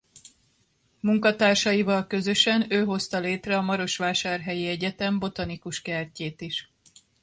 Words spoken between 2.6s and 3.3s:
ő hozta